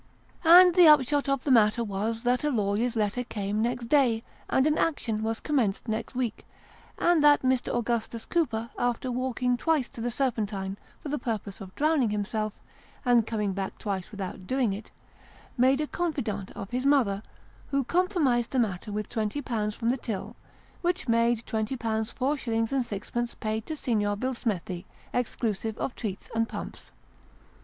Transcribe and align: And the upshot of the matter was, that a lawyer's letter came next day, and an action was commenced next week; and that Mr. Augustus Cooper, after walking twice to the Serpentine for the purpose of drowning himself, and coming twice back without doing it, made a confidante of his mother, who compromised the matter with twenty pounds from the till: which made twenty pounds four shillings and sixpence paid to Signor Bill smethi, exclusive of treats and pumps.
And 0.43 0.73
the 0.73 0.87
upshot 0.87 1.29
of 1.29 1.43
the 1.43 1.51
matter 1.51 1.83
was, 1.83 2.23
that 2.23 2.43
a 2.43 2.49
lawyer's 2.49 2.95
letter 2.95 3.23
came 3.23 3.61
next 3.61 3.85
day, 3.85 4.23
and 4.49 4.65
an 4.65 4.79
action 4.79 5.21
was 5.21 5.39
commenced 5.39 5.87
next 5.87 6.15
week; 6.15 6.43
and 6.97 7.23
that 7.23 7.43
Mr. 7.43 7.71
Augustus 7.71 8.25
Cooper, 8.25 8.71
after 8.79 9.11
walking 9.11 9.57
twice 9.57 9.87
to 9.89 10.01
the 10.01 10.09
Serpentine 10.09 10.79
for 11.01 11.09
the 11.09 11.19
purpose 11.19 11.61
of 11.61 11.75
drowning 11.75 12.09
himself, 12.09 12.59
and 13.05 13.27
coming 13.27 13.53
twice 13.53 14.05
back 14.07 14.11
without 14.11 14.47
doing 14.47 14.73
it, 14.73 14.89
made 15.55 15.79
a 15.79 15.85
confidante 15.85 16.49
of 16.55 16.71
his 16.71 16.83
mother, 16.83 17.21
who 17.67 17.83
compromised 17.83 18.49
the 18.49 18.57
matter 18.57 18.91
with 18.91 19.07
twenty 19.07 19.39
pounds 19.39 19.75
from 19.75 19.89
the 19.89 19.97
till: 19.97 20.35
which 20.81 21.07
made 21.07 21.45
twenty 21.45 21.75
pounds 21.77 22.11
four 22.11 22.35
shillings 22.35 22.73
and 22.73 22.83
sixpence 22.83 23.35
paid 23.35 23.67
to 23.67 23.75
Signor 23.75 24.15
Bill 24.15 24.33
smethi, 24.33 24.85
exclusive 25.13 25.77
of 25.77 25.93
treats 25.93 26.27
and 26.33 26.49
pumps. 26.49 26.91